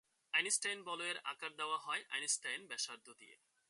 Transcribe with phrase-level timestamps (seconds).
[0.33, 3.35] Einstein বলয়ের আকার দেওয়া হয় আইনস্টাইন ব্যাসার্ধ দিয়ে।